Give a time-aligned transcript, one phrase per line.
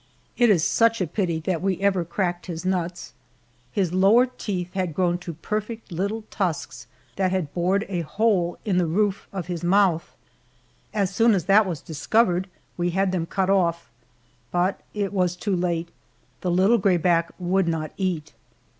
[0.35, 3.13] It is such a pity that we ever cracked his nuts.
[3.71, 8.79] His lower teeth had grown to perfect little tusks that had bored a hole in
[8.79, 10.15] the roof of his mouth.
[10.91, 13.91] As soon as that was discovered, we had them cut off,
[14.49, 15.89] but it was too late
[16.39, 18.33] the little grayback would not eat.